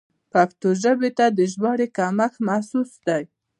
پښتو 0.31 0.67
ژبې 0.83 1.09
ته 1.17 1.25
د 1.37 1.39
ژباړې 1.51 1.87
کمښت 1.97 2.37
محسوس 2.47 2.91
دی. 3.07 3.23